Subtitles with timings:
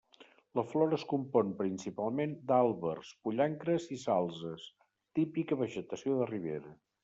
[0.59, 4.67] La flora es compon principalment d'àlbers, pollancres i salzes,
[5.21, 6.77] típica vegetació de ribera.